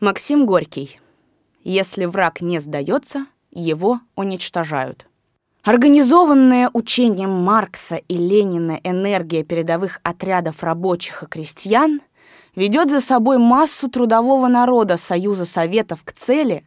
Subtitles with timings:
[0.00, 1.00] Максим Горький.
[1.64, 5.08] Если враг не сдается, его уничтожают.
[5.64, 12.00] Организованная учением Маркса и Ленина энергия передовых отрядов рабочих и крестьян
[12.54, 16.64] ведет за собой массу трудового народа Союза Советов к цели,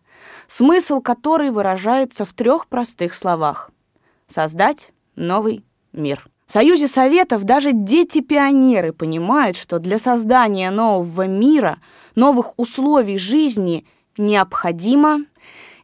[0.50, 3.71] смысл которой выражается в трех простых словах–
[4.27, 5.63] создать новый
[5.93, 6.27] мир.
[6.52, 11.79] Союзе Советов даже дети-пионеры понимают, что для создания нового мира,
[12.15, 13.86] новых условий жизни
[14.18, 15.19] необходимо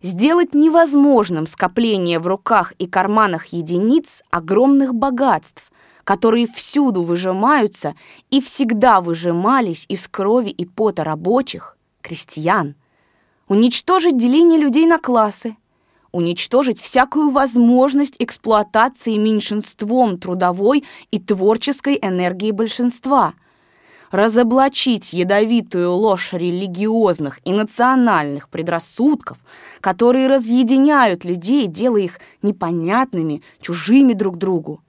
[0.01, 5.71] сделать невозможным скопление в руках и карманах единиц огромных богатств,
[6.03, 7.95] которые всюду выжимаются
[8.29, 12.75] и всегда выжимались из крови и пота рабочих, крестьян.
[13.47, 15.55] Уничтожить деление людей на классы–
[16.11, 23.33] уничтожить всякую возможность эксплуатации меньшинством трудовой и творческой энергии большинства,
[24.11, 29.37] разоблачить ядовитую ложь религиозных и национальных предрассудков,
[29.81, 34.81] которые разъединяют людей, делая их непонятными, чужими друг другу,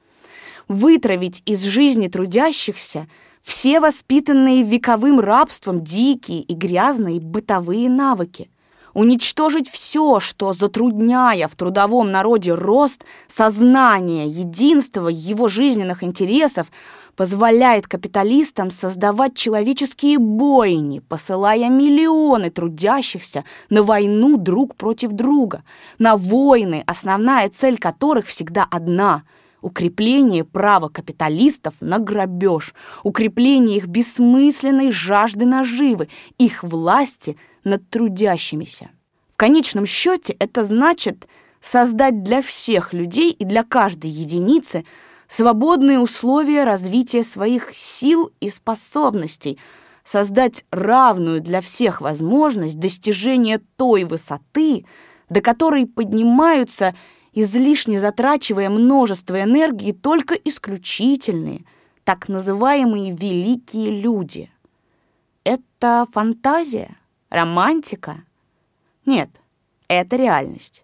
[0.68, 3.08] вытравить из жизни трудящихся
[3.42, 8.50] все воспитанные вековым рабством дикие и грязные бытовые навыки–
[8.94, 16.68] уничтожить все, что, затрудняя в трудовом народе рост сознания, единства его жизненных интересов,
[17.16, 25.64] позволяет капиталистам создавать человеческие бойни, посылая миллионы трудящихся на войну друг против друга,
[25.98, 29.24] на войны, основная цель которых всегда одна–
[29.60, 38.88] укрепление права капиталистов на грабеж, укрепление их бессмысленной жажды наживы, их власти над трудящимися.
[39.32, 41.28] В конечном счете это значит
[41.60, 44.84] создать для всех людей и для каждой единицы
[45.28, 49.58] свободные условия развития своих сил и способностей,
[50.04, 54.86] создать равную для всех возможность достижения той высоты,
[55.28, 56.94] до которой поднимаются,
[57.34, 61.64] излишне затрачивая множество энергии, только исключительные,
[62.04, 64.50] так называемые великие люди.
[65.44, 66.96] Это фантазия?
[67.30, 68.22] Романтика?
[69.04, 69.28] Нет,
[69.86, 70.82] это реальность.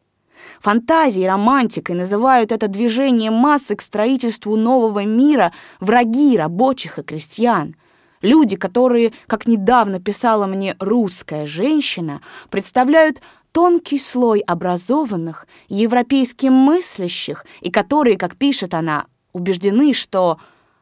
[0.61, 7.77] Фантазией, романтикой называют это движение массы к строительству нового мира враги рабочих и крестьян.
[8.21, 13.23] Люди, которые, как недавно писала мне русская женщина, представляют
[13.53, 20.39] тонкий слой образованных, европейски мыслящих, и которые, как пишет она, убеждены, что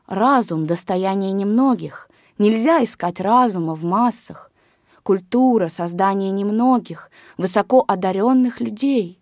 [0.06, 2.08] разум— достояние немногих,
[2.38, 4.51] нельзя искать разума в массах,
[5.02, 9.18] культура, создание немногих, высоко одаренных людей.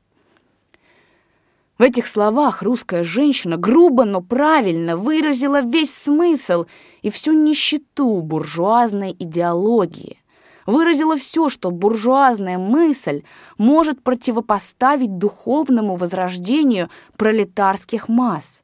[1.78, 6.66] В этих словах русская женщина грубо, но правильно выразила весь смысл
[7.00, 10.18] и всю нищету буржуазной идеологии.
[10.66, 13.22] Выразила все, что буржуазная мысль
[13.56, 18.62] может противопоставить духовному возрождению пролетарских масс.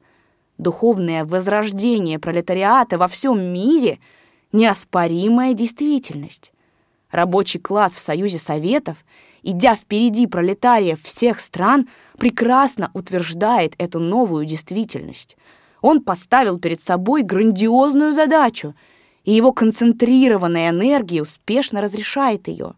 [0.58, 3.98] Духовное возрождение пролетариата во всем мире–
[4.56, 6.52] неоспоримая действительность.
[7.10, 9.04] Рабочий класс в Союзе Советов,
[9.42, 15.36] идя впереди пролетариев всех стран, прекрасно утверждает эту новую действительность.
[15.80, 18.74] Он поставил перед собой грандиозную задачу,
[19.24, 22.74] и его концентрированная энергия успешно разрешает ее.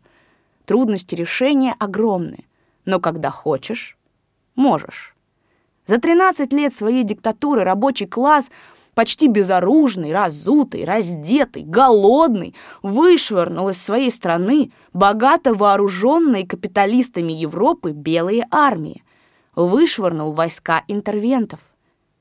[0.66, 2.46] Трудности решения огромны,
[2.84, 3.96] но когда хочешь,
[4.54, 5.14] можешь.
[5.86, 8.50] За 13 лет своей диктатуры рабочий класс–
[8.98, 19.04] почти безоружный, разутый, раздетый, голодный, вышвырнул из своей страны богато вооруженные капиталистами Европы белые армии,
[19.54, 21.60] вышвырнул войска интервентов.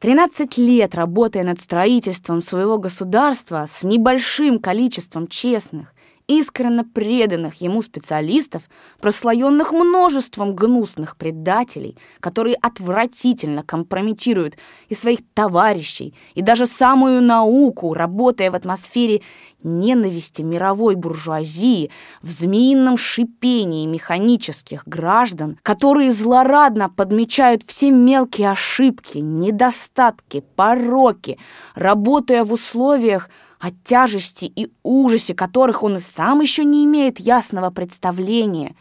[0.02, 5.96] 13 лет работая над строительством своего государства с небольшим количеством честных,
[6.28, 8.64] искренне преданных ему специалистов,
[9.00, 14.56] прослоенных множеством гнусных предателей, которые отвратительно компрометируют
[14.90, 19.22] и своих товарищей, и даже самую науку, работая в атмосфере
[19.64, 21.90] ненависти мировой буржуазии,
[22.22, 31.40] в змеином шипении механических граждан, которые злорадно подмечают все мелкие ошибки, недостатки, пороки,
[31.76, 37.70] работая в условиях, о тяжести и ужасе которых он и сам еще не имеет ясного
[37.70, 38.76] представления.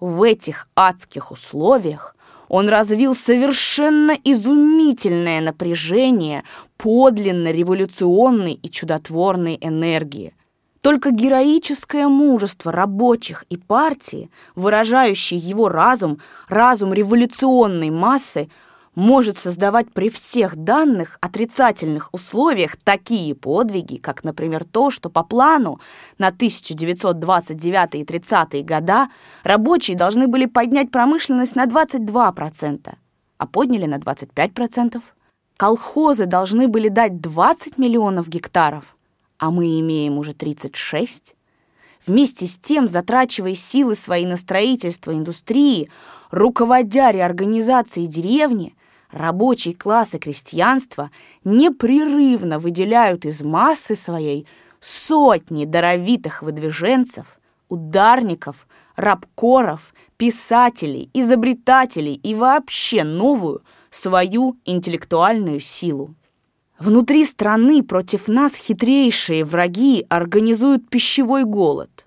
[0.00, 2.14] В этих адских условиях
[2.48, 6.44] он развил совершенно изумительное напряжение
[6.76, 10.34] подлинно революционной и чудотворной энергии.
[10.80, 18.50] Только героическое мужество рабочих и партии, выражающий его разум, разум революционной массы,
[18.94, 25.80] может создавать при всех данных отрицательных условиях такие подвиги, как, например, то, что по плану
[26.18, 29.08] на 1929 и 30 года
[29.42, 32.94] рабочие должны были поднять промышленность на 22%,
[33.38, 35.02] а подняли на 25%.
[35.56, 38.96] Колхозы должны были дать 20 миллионов гектаров,
[39.38, 41.34] а мы имеем уже 36.
[42.06, 45.90] Вместе с тем, затрачивая силы свои на строительство индустрии,
[46.30, 48.74] руководя реорганизацией деревни,
[49.14, 51.10] рабочий класс и крестьянство
[51.44, 54.46] непрерывно выделяют из массы своей
[54.80, 57.38] сотни даровитых выдвиженцев,
[57.68, 58.66] ударников,
[58.96, 66.14] рабкоров, писателей, изобретателей и вообще новую свою интеллектуальную силу.
[66.78, 72.04] Внутри страны против нас хитрейшие враги организуют пищевой голод.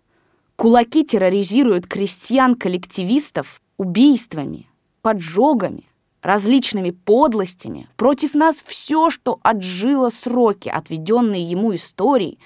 [0.58, 4.68] Кулаки терроризируют крестьян-коллективистов убийствами,
[5.02, 5.86] поджогами,
[6.28, 7.88] различными подлостями.
[7.96, 12.38] Против нас все, что отжило сроки, отведенные ему историей,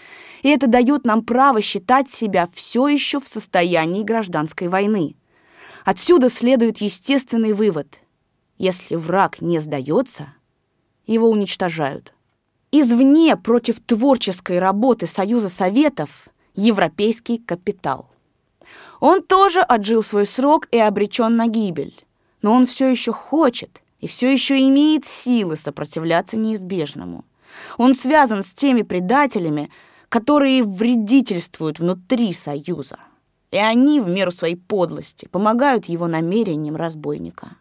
[0.43, 5.15] и это дает нам право считать себя все еще в состоянии гражданской войны.
[5.83, 7.99] Отсюда следует естественный вывод.
[8.59, 10.31] Если враг не сдается,
[11.07, 12.13] его уничтожают.
[12.71, 18.11] Извне против творческой работы Союза Советов европейский капитал.
[18.99, 21.95] Он тоже отжил свой срок и обречен на гибель
[22.41, 27.25] но он все еще хочет и все еще имеет силы сопротивляться неизбежному.
[27.77, 29.69] Он связан с теми предателями,
[30.09, 32.97] которые вредительствуют внутри Союза.
[33.51, 37.57] И они, в меру своей подлости, помогают его намерениям разбойника.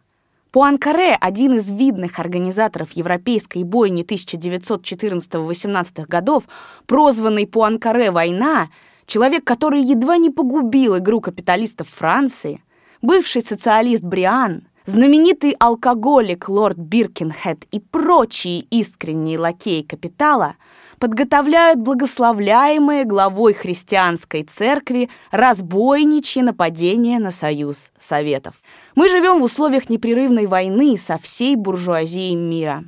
[0.51, 6.43] Пуанкаре, один из видных организаторов европейской бойни 1914-18 годов,
[6.87, 8.69] прозванный Пуанкаре «Война»,
[9.05, 12.61] человек, который едва не погубил игру капиталистов Франции,
[13.01, 20.55] бывший социалист Бриан, Знаменитый алкоголик лорд Биркенхед и прочие искренние лакеи капитала
[20.97, 28.55] подготовляют благословляемые главой христианской церкви разбойничье нападение на Союз Советов.
[28.95, 32.83] Мы живем в условиях непрерывной войны со всей буржуазией мира.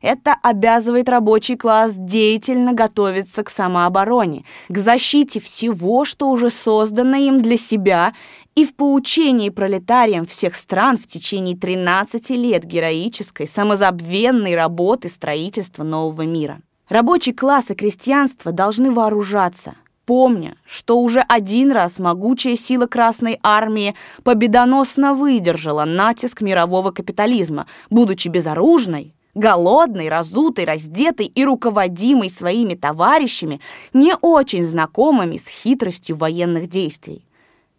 [0.00, 7.42] Это обязывает рабочий класс деятельно готовиться к самообороне, к защите всего, что уже создано им
[7.42, 8.14] для себя
[8.54, 16.22] и в поучении пролетариям всех стран в течение 13 лет героической, самозабвенной работы строительства нового
[16.22, 16.60] мира.
[16.88, 19.74] Рабочий класс и крестьянство должны вооружаться,
[20.06, 28.28] помня, что уже один раз могучая сила Красной Армии победоносно выдержала натиск мирового капитализма, будучи
[28.28, 33.60] безоружной, голодный, разутый, раздетый и руководимый своими товарищами,
[33.92, 37.24] не очень знакомыми с хитростью военных действий.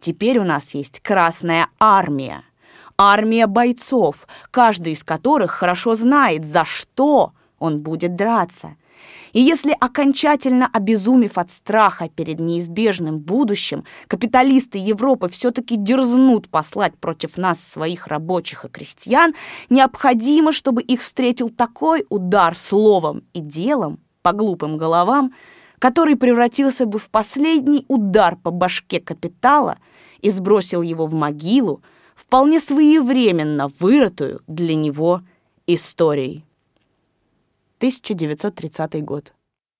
[0.00, 2.42] Теперь у нас есть Красная Армия.
[2.96, 8.74] Армия бойцов, каждый из которых хорошо знает, за что он будет драться.
[9.32, 17.36] И если окончательно обезумев от страха перед неизбежным будущим, капиталисты Европы все-таки дерзнут послать против
[17.36, 19.34] нас своих рабочих и крестьян,
[19.68, 25.32] необходимо, чтобы их встретил такой удар словом и делом по глупым головам,
[25.78, 29.78] который превратился бы в последний удар по башке капитала
[30.20, 31.82] и сбросил его в могилу,
[32.14, 35.22] вполне своевременно вырытую для него
[35.66, 36.44] историей.
[37.80, 39.32] 1930 год.